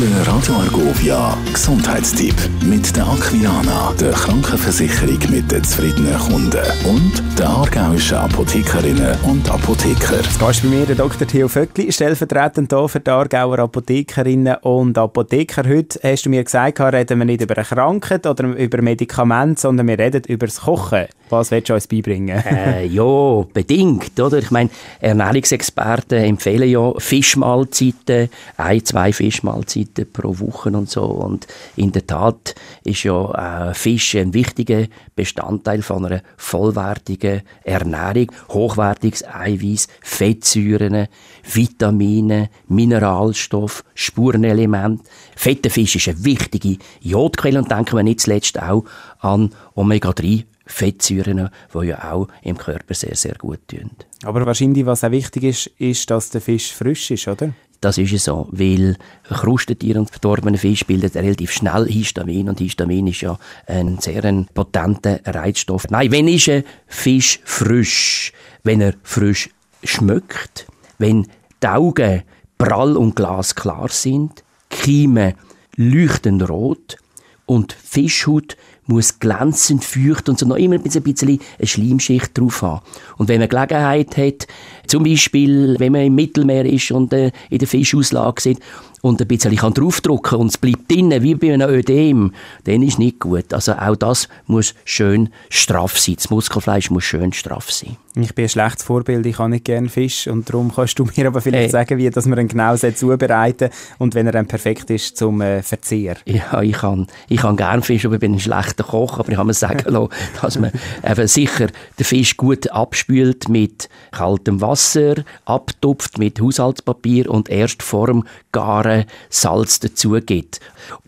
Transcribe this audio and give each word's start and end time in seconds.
Der 0.00 0.26
Radio 0.26 0.54
Argovia 0.54 1.38
Gesundheitstipp 1.52 2.34
mit 2.64 2.96
der 2.96 3.06
Aquilana, 3.06 3.92
der 4.00 4.10
Krankenversicherung 4.10 5.20
mit 5.30 5.52
den 5.52 5.62
zufriedenen 5.62 6.18
Kunden 6.18 6.64
und 6.84 7.38
der 7.38 7.48
aargauischen 7.48 8.18
Apothekerinnen 8.18 9.16
und 9.22 9.48
Apotheker. 9.48 10.16
Jetzt 10.16 10.40
gehst 10.40 10.62
bei 10.62 10.68
mir 10.68 10.84
der 10.84 10.96
Dr. 10.96 11.28
Theo 11.28 11.46
Vöckli, 11.46 11.92
stellvertretend 11.92 12.72
hier 12.72 12.88
für 12.88 12.98
die 12.98 13.10
Aargauer 13.10 13.60
Apothekerinnen 13.60 14.56
und 14.62 14.98
Apotheker. 14.98 15.62
Heute 15.68 16.00
hast 16.02 16.26
du 16.26 16.30
mir 16.30 16.42
gesagt, 16.42 16.80
reden 16.80 17.18
wir 17.20 17.24
nicht 17.24 17.42
über 17.42 17.56
eine 17.56 17.64
Krankheit 17.64 18.26
oder 18.26 18.48
über 18.48 18.82
Medikamente, 18.82 19.60
sondern 19.60 19.86
wir 19.86 19.98
reden 19.98 20.24
über 20.26 20.46
das 20.46 20.62
Kochen. 20.62 21.06
Was 21.34 21.50
willst 21.50 21.68
du 21.68 21.74
uns 21.74 21.86
beibringen? 21.86 22.42
äh, 22.46 22.86
ja, 22.86 23.44
bedingt, 23.52 24.18
oder? 24.20 24.38
Ich 24.38 24.50
meine, 24.50 24.70
Ernährungsexperten 25.00 26.18
empfehlen 26.18 26.68
ja 26.68 26.92
Fischmahlzeiten, 26.98 28.30
ein, 28.56 28.84
zwei 28.84 29.12
Fischmahlzeiten 29.12 30.10
pro 30.12 30.38
Woche 30.38 30.70
und 30.70 30.88
so. 30.88 31.02
Und 31.04 31.46
in 31.76 31.92
der 31.92 32.06
Tat 32.06 32.54
ist 32.84 33.02
ja 33.02 33.70
äh, 33.70 33.74
Fisch 33.74 34.14
ein 34.14 34.32
wichtiger 34.34 34.86
Bestandteil 35.16 35.82
von 35.82 36.06
einer 36.06 36.22
vollwertigen 36.36 37.42
Ernährung. 37.62 38.30
Hochwertiges 38.50 39.24
Eiweiß, 39.24 39.88
Fettsäuren, 40.02 41.08
Vitamine, 41.52 42.50
Mineralstoff, 42.68 43.84
Spurenelement. 43.94 45.02
Fetter 45.36 45.70
Fisch 45.70 45.96
ist 45.96 46.08
eine 46.08 46.24
wichtige 46.24 46.78
Jodquelle 47.00 47.58
und 47.58 47.70
denken 47.70 47.96
wir 47.96 48.02
nicht 48.02 48.20
zuletzt 48.20 48.60
auch 48.60 48.84
an 49.20 49.50
Omega-3 49.74 50.44
Fettsäuren, 50.66 51.50
die 51.74 51.86
ja 51.86 52.12
auch 52.12 52.28
im 52.42 52.56
Körper 52.56 52.94
sehr, 52.94 53.16
sehr 53.16 53.34
gut 53.34 53.60
tun. 53.68 53.90
Aber 54.24 54.46
wahrscheinlich, 54.46 54.86
was 54.86 55.04
auch 55.04 55.10
wichtig 55.10 55.44
ist, 55.44 55.66
ist, 55.78 56.10
dass 56.10 56.30
der 56.30 56.40
Fisch 56.40 56.72
frisch 56.72 57.10
ist, 57.10 57.28
oder? 57.28 57.52
Das 57.80 57.98
ist 57.98 58.14
es 58.14 58.24
so, 58.24 58.48
weil 58.50 58.96
Krustentier 59.24 59.98
und 59.98 60.10
verdorbene 60.10 60.56
Fisch 60.56 60.86
bildet 60.86 61.16
relativ 61.16 61.52
schnell 61.52 61.86
Histamin 61.86 62.48
und 62.48 62.58
Histamin 62.58 63.08
ist 63.08 63.20
ja 63.20 63.38
ein 63.66 63.98
sehr 63.98 64.22
potenter 64.54 65.20
Reizstoff. 65.26 65.88
Nein, 65.90 66.10
wenn 66.10 66.26
ist 66.26 66.48
ein 66.48 66.64
Fisch 66.86 67.40
frisch? 67.44 68.32
Wenn 68.62 68.80
er 68.80 68.94
frisch 69.02 69.50
schmeckt, 69.82 70.66
wenn 70.96 71.26
die 71.62 71.66
Augen 71.66 72.22
prall 72.56 72.96
und 72.96 73.16
glasklar 73.16 73.90
sind, 73.90 74.44
Kiemen 74.70 75.34
leuchtend 75.76 76.48
rot 76.48 76.96
und 77.44 77.74
Fischhaut 77.74 78.56
muss 78.86 79.18
glänzend, 79.18 79.84
feucht 79.84 80.28
und 80.28 80.38
so 80.38 80.46
noch 80.46 80.56
immer 80.56 80.76
ein 80.76 80.82
bisschen 80.82 81.40
eine 81.58 81.66
Schleimschicht 81.66 82.36
drauf 82.36 82.62
haben. 82.62 82.80
Und 83.16 83.28
wenn 83.28 83.40
man 83.40 83.48
Gelegenheit 83.48 84.16
hat, 84.16 84.46
zum 84.86 85.04
Beispiel, 85.04 85.76
wenn 85.78 85.92
man 85.92 86.02
im 86.02 86.14
Mittelmeer 86.14 86.66
ist 86.66 86.90
und 86.90 87.12
äh, 87.12 87.32
in 87.50 87.58
der 87.58 87.68
Fischauslage 87.68 88.40
sieht 88.40 88.60
und 89.04 89.20
ein 89.20 89.28
bisschen 89.28 89.54
kann 89.54 89.74
draufdrücken 89.74 90.38
und 90.38 90.46
es 90.46 90.56
bleibt 90.56 90.90
drinnen, 90.90 91.22
wie 91.22 91.34
bei 91.34 91.52
einem 91.52 91.68
Ödem, 91.68 92.32
dann 92.64 92.82
ist 92.82 92.98
nicht 92.98 93.20
gut. 93.20 93.52
Also 93.52 93.74
auch 93.74 93.96
das 93.96 94.30
muss 94.46 94.74
schön 94.86 95.28
straff 95.50 95.98
sein. 95.98 96.16
Das 96.16 96.30
Muskelfleisch 96.30 96.90
muss 96.90 97.04
schön 97.04 97.34
straff 97.34 97.70
sein. 97.70 97.98
Ich 98.14 98.34
bin 98.34 98.46
ein 98.46 98.48
schlechtes 98.48 98.84
Vorbild, 98.84 99.26
ich 99.26 99.38
habe 99.38 99.50
nicht 99.50 99.66
gerne 99.66 99.90
Fisch 99.90 100.26
und 100.26 100.48
darum 100.48 100.72
kannst 100.74 100.98
du 100.98 101.06
mir 101.16 101.26
aber 101.26 101.42
vielleicht 101.42 101.68
äh, 101.68 101.70
sagen, 101.70 101.98
wie 101.98 102.08
dass 102.08 102.24
man 102.24 102.38
ihn 102.38 102.48
genau 102.48 102.76
zubereiten 102.76 103.68
und 103.98 104.14
wenn 104.14 104.26
er 104.26 104.32
dann 104.32 104.46
perfekt 104.46 104.88
ist 104.88 105.18
zum 105.18 105.42
äh, 105.42 105.62
Verzehr. 105.62 106.16
Ja, 106.24 106.62
ich 106.62 106.72
kann, 106.72 107.06
ich 107.28 107.40
kann 107.40 107.56
gerne 107.56 107.82
Fisch, 107.82 108.06
aber 108.06 108.14
ich 108.14 108.20
bin 108.20 108.32
ein 108.32 108.40
schlechter 108.74 108.84
Koch, 108.84 109.18
aber 109.18 109.30
ich 109.30 109.36
habe 109.36 109.46
mir 109.46 109.54
sagen 109.54 109.84
lassen, 109.92 110.08
dass 110.42 110.58
man 110.58 110.72
eben 111.04 111.26
sicher 111.26 111.68
den 111.98 112.04
Fisch 112.04 112.36
gut 112.36 112.70
abspült 112.70 113.48
mit 113.48 113.88
kaltem 114.10 114.60
Wasser, 114.60 115.16
abtupft 115.44 116.18
mit 116.18 116.40
Haushaltspapier 116.40 117.30
und 117.30 117.48
erst 117.48 117.82
vor 117.82 118.08
dem 118.08 118.24
Garen 118.52 119.04
Salz 119.30 119.80
dazu 119.80 120.12
gibt. 120.24 120.60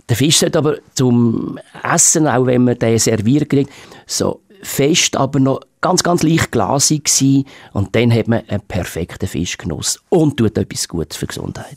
Der 0.08 0.16
Fisch 0.16 0.38
sollte 0.38 0.58
aber 0.58 0.76
zum 0.94 1.58
Essen, 1.82 2.28
auch 2.28 2.46
wenn 2.46 2.64
man 2.64 2.78
den 2.78 2.98
serviert 2.98 3.48
kriegt, 3.50 3.70
so 4.06 4.40
fest, 4.62 5.16
aber 5.16 5.38
noch 5.38 5.60
ganz, 5.80 6.02
ganz 6.02 6.22
leicht 6.22 6.50
glasig 6.50 7.08
sein 7.08 7.44
und 7.72 7.94
dann 7.94 8.12
hat 8.12 8.28
man 8.28 8.42
einen 8.48 8.62
perfekten 8.62 9.28
Fischgenuss 9.28 10.00
und 10.08 10.36
tut 10.36 10.58
etwas 10.58 10.88
Gutes 10.88 11.16
für 11.16 11.26
die 11.26 11.34
Gesundheit. 11.34 11.76